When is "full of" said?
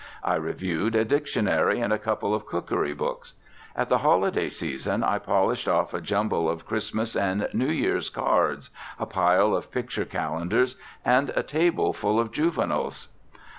11.93-12.31